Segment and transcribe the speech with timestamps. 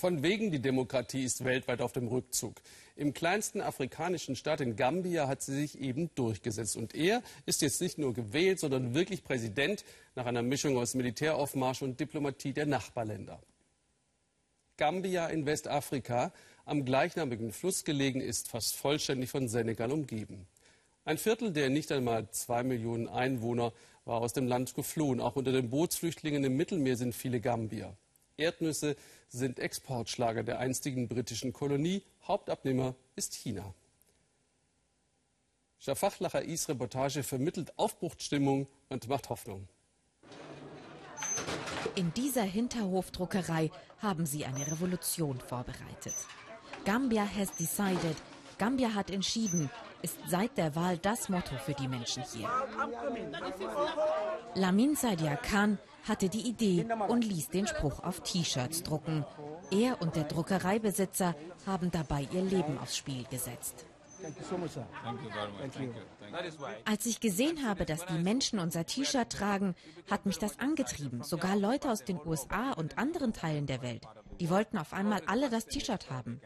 [0.00, 2.54] Von wegen, die Demokratie ist weltweit auf dem Rückzug.
[2.96, 6.78] Im kleinsten afrikanischen Staat in Gambia hat sie sich eben durchgesetzt.
[6.78, 9.84] Und er ist jetzt nicht nur gewählt, sondern wirklich Präsident
[10.14, 13.42] nach einer Mischung aus Militäraufmarsch und Diplomatie der Nachbarländer.
[14.78, 16.32] Gambia in Westafrika,
[16.64, 20.46] am gleichnamigen Fluss gelegen, ist fast vollständig von Senegal umgeben.
[21.04, 23.74] Ein Viertel der nicht einmal zwei Millionen Einwohner
[24.06, 25.20] war aus dem Land geflohen.
[25.20, 27.94] Auch unter den Bootsflüchtlingen im Mittelmeer sind viele Gambier.
[28.40, 28.96] Erdnüsse
[29.28, 32.02] sind Exportschlager der einstigen britischen Kolonie.
[32.26, 33.74] Hauptabnehmer ist China.
[35.78, 39.68] Schafachlacher Is Reportage vermittelt Aufbruchstimmung und macht Hoffnung.
[41.94, 46.14] In dieser Hinterhofdruckerei haben sie eine Revolution vorbereitet.
[46.84, 48.16] Gambia has decided.
[48.58, 49.70] Gambia hat entschieden,
[50.02, 52.48] ist seit der Wahl das Motto für die Menschen hier.
[54.54, 59.24] Lamin Sadia Khan hatte die Idee und ließ den Spruch auf T-Shirts drucken.
[59.70, 61.34] Er und der Druckereibesitzer
[61.66, 63.86] haben dabei ihr Leben aufs Spiel gesetzt.
[66.84, 69.74] Als ich gesehen habe, dass die Menschen unser T-Shirt tragen,
[70.10, 71.22] hat mich das angetrieben.
[71.22, 74.06] Sogar Leute aus den USA und anderen Teilen der Welt.
[74.38, 76.40] Die wollten auf einmal alle das T-Shirt haben.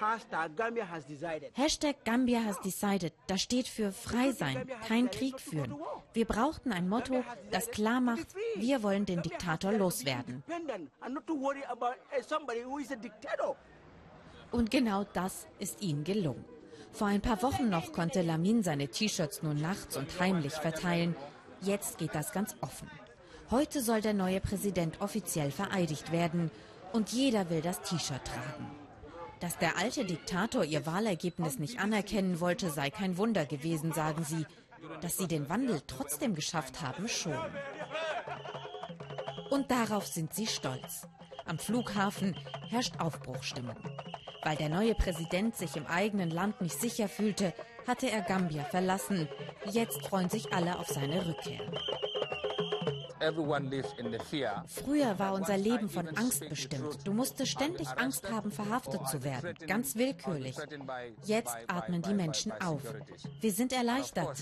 [0.00, 1.50] Hashtag Gambia has decided.
[1.54, 3.12] Hashtag Gambia has decided.
[3.26, 5.74] Das steht für frei sein, kein Krieg führen.
[6.14, 10.42] Wir brauchten ein Motto, das klar macht, wir wollen den Diktator loswerden.
[14.50, 16.44] Und genau das ist ihnen gelungen.
[16.92, 21.14] Vor ein paar Wochen noch konnte Lamin seine T-Shirts nur nachts und heimlich verteilen.
[21.60, 22.90] Jetzt geht das ganz offen.
[23.50, 26.50] Heute soll der neue Präsident offiziell vereidigt werden
[26.92, 28.79] und jeder will das T-Shirt tragen.
[29.40, 34.46] Dass der alte Diktator ihr Wahlergebnis nicht anerkennen wollte, sei kein Wunder gewesen, sagen sie.
[35.00, 37.38] Dass sie den Wandel trotzdem geschafft haben, schon.
[39.50, 41.08] Und darauf sind sie stolz.
[41.46, 42.36] Am Flughafen
[42.68, 43.76] herrscht Aufbruchstimmung.
[44.42, 47.52] Weil der neue Präsident sich im eigenen Land nicht sicher fühlte,
[47.86, 49.28] hatte er Gambia verlassen.
[49.70, 51.60] Jetzt freuen sich alle auf seine Rückkehr.
[54.66, 57.06] Früher war unser Leben von Angst bestimmt.
[57.06, 60.56] Du musstest ständig Angst haben, verhaftet zu werden, ganz willkürlich.
[61.24, 62.82] Jetzt atmen die Menschen auf.
[63.40, 64.36] Wir sind erleichtert.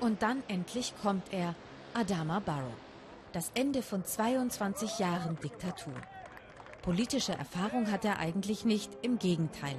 [0.00, 1.54] Und dann endlich kommt er,
[1.92, 2.72] Adama Barrow.
[3.32, 5.94] Das Ende von 22 Jahren Diktatur.
[6.82, 9.76] Politische Erfahrung hat er eigentlich nicht, im Gegenteil.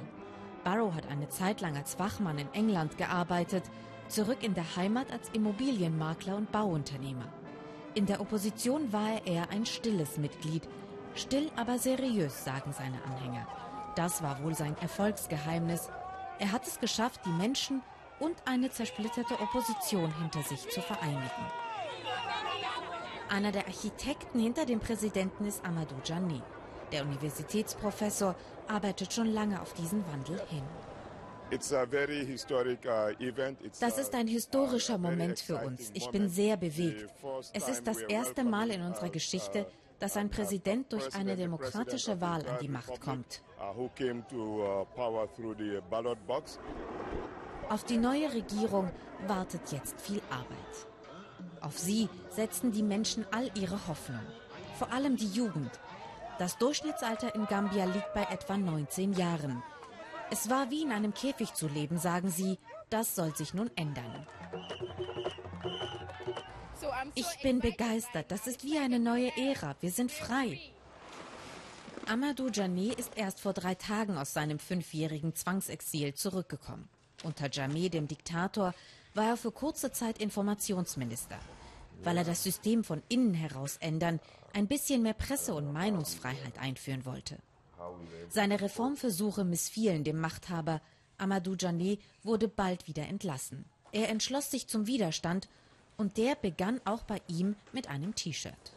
[0.62, 3.64] Barrow hat eine Zeit lang als Wachmann in England gearbeitet,
[4.12, 7.32] zurück in der Heimat als Immobilienmakler und Bauunternehmer.
[7.94, 10.68] In der Opposition war er eher ein stilles Mitglied.
[11.14, 13.46] Still, aber seriös, sagen seine Anhänger.
[13.96, 15.90] Das war wohl sein Erfolgsgeheimnis.
[16.38, 17.82] Er hat es geschafft, die Menschen
[18.20, 21.46] und eine zersplitterte Opposition hinter sich zu vereinigen.
[23.28, 26.42] Einer der Architekten hinter dem Präsidenten ist Amadou Djani.
[26.92, 28.34] Der Universitätsprofessor
[28.68, 30.64] arbeitet schon lange auf diesen Wandel hin.
[31.52, 31.58] Uh,
[33.80, 35.90] das ist ein historischer Moment für uns.
[35.92, 37.12] Ich bin sehr bewegt.
[37.52, 39.66] Es ist das erste Mal in unserer Geschichte,
[39.98, 43.42] dass ein Präsident durch eine demokratische Wahl an die Macht kommt.
[43.58, 43.88] Uh,
[44.34, 44.86] uh,
[47.68, 48.90] Auf die neue Regierung
[49.26, 50.86] wartet jetzt viel Arbeit.
[51.60, 54.26] Auf sie setzen die Menschen all ihre Hoffnung.
[54.78, 55.70] Vor allem die Jugend.
[56.38, 59.62] Das Durchschnittsalter in Gambia liegt bei etwa 19 Jahren.
[60.32, 62.58] Es war wie in einem Käfig zu leben, sagen sie.
[62.88, 64.26] Das soll sich nun ändern.
[67.14, 68.30] Ich bin begeistert.
[68.30, 69.76] Das ist wie eine neue Ära.
[69.82, 70.58] Wir sind frei.
[72.08, 76.88] Amadou Jameh ist erst vor drei Tagen aus seinem fünfjährigen Zwangsexil zurückgekommen.
[77.24, 78.74] Unter Jameh, dem Diktator,
[79.12, 81.38] war er für kurze Zeit Informationsminister.
[82.04, 84.18] Weil er das System von innen heraus ändern,
[84.54, 87.36] ein bisschen mehr Presse- und Meinungsfreiheit einführen wollte.
[88.28, 90.80] Seine Reformversuche missfielen dem Machthaber.
[91.18, 93.64] Amadou Jané wurde bald wieder entlassen.
[93.92, 95.48] Er entschloss sich zum Widerstand
[95.96, 98.72] und der begann auch bei ihm mit einem T-Shirt.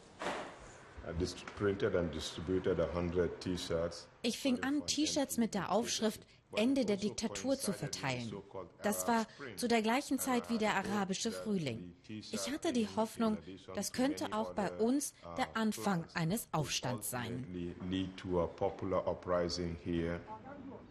[4.22, 6.22] Ich fing an, T-Shirts mit der Aufschrift
[6.57, 8.34] Ende der Diktatur zu verteilen.
[8.81, 9.25] Das war
[9.55, 11.96] zu der gleichen Zeit wie der arabische Frühling.
[12.07, 13.37] Ich hatte die Hoffnung,
[13.73, 17.46] das könnte auch bei uns der Anfang eines Aufstands sein.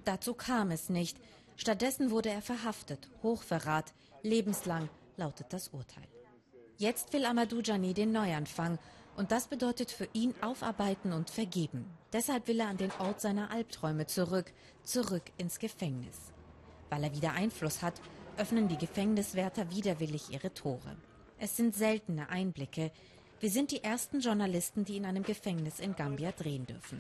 [0.05, 1.19] Dazu kam es nicht.
[1.57, 3.09] Stattdessen wurde er verhaftet.
[3.23, 6.09] Hochverrat, lebenslang lautet das Urteil.
[6.77, 8.79] Jetzt will Amadou Jani den Neuanfang
[9.17, 11.87] und das bedeutet für ihn aufarbeiten und vergeben.
[12.13, 14.53] Deshalb will er an den Ort seiner Albträume zurück,
[14.83, 16.33] zurück ins Gefängnis.
[16.91, 18.01] Weil er wieder Einfluss hat,
[18.37, 20.97] öffnen die Gefängniswärter widerwillig ihre Tore.
[21.39, 22.91] Es sind seltene Einblicke.
[23.41, 26.99] Wir sind die ersten Journalisten, die in einem Gefängnis in Gambia drehen dürfen.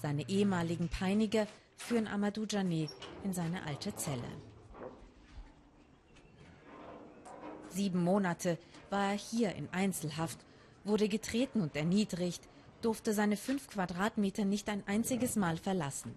[0.00, 1.46] Seine ehemaligen Peiniger
[1.76, 2.90] führen Amadou Jané
[3.24, 4.28] in seine alte Zelle.
[7.68, 8.58] Sieben Monate
[8.92, 10.38] war er hier in Einzelhaft,
[10.84, 12.46] wurde getreten und erniedrigt,
[12.82, 16.14] durfte seine fünf Quadratmeter nicht ein einziges Mal verlassen.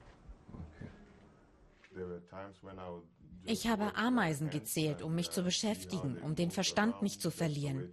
[3.46, 7.92] Ich habe Ameisen gezählt, um mich zu beschäftigen, um den Verstand nicht zu verlieren.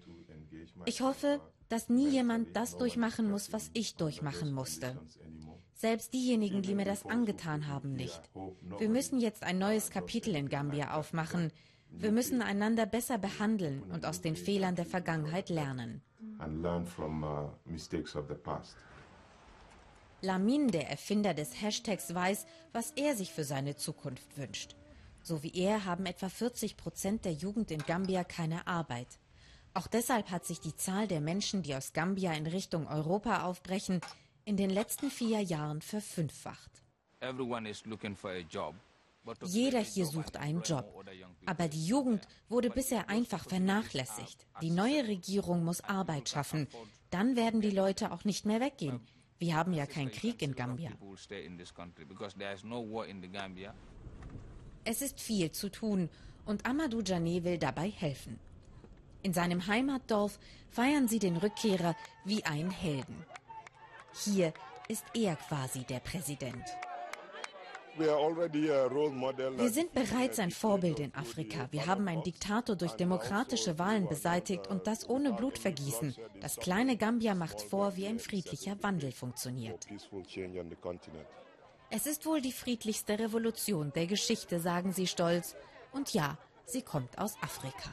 [0.86, 4.98] Ich hoffe, dass nie jemand das durchmachen muss, was ich durchmachen musste.
[5.74, 8.20] Selbst diejenigen, die mir das angetan haben, nicht.
[8.78, 11.50] Wir müssen jetzt ein neues Kapitel in Gambia aufmachen.
[11.94, 16.02] Wir müssen einander besser behandeln und aus den Fehlern der Vergangenheit lernen.
[16.20, 16.34] Uh,
[20.22, 24.76] Lamin, der Erfinder des Hashtags, weiß, was er sich für seine Zukunft wünscht.
[25.22, 29.18] So wie er haben etwa 40 Prozent der Jugend in Gambia keine Arbeit.
[29.74, 34.00] Auch deshalb hat sich die Zahl der Menschen, die aus Gambia in Richtung Europa aufbrechen,
[34.44, 36.70] in den letzten vier Jahren verfünffacht.
[39.44, 41.04] Jeder hier sucht einen Job.
[41.46, 44.46] Aber die Jugend wurde bisher einfach vernachlässigt.
[44.60, 46.68] Die neue Regierung muss Arbeit schaffen.
[47.10, 49.00] Dann werden die Leute auch nicht mehr weggehen.
[49.38, 50.90] Wir haben ja keinen Krieg in Gambia.
[54.84, 56.08] Es ist viel zu tun
[56.44, 58.38] und Amadou Jané will dabei helfen.
[59.22, 60.38] In seinem Heimatdorf
[60.70, 63.24] feiern sie den Rückkehrer wie einen Helden.
[64.24, 64.52] Hier
[64.88, 66.64] ist er quasi der Präsident.
[67.98, 71.68] Wir sind bereits ein Vorbild in Afrika.
[71.70, 76.14] Wir haben einen Diktator durch demokratische Wahlen beseitigt und das ohne Blutvergießen.
[76.40, 79.86] Das kleine Gambia macht vor, wie ein friedlicher Wandel funktioniert.
[81.90, 85.54] Es ist wohl die friedlichste Revolution der Geschichte, sagen sie stolz.
[85.92, 87.90] Und ja, sie kommt aus Afrika.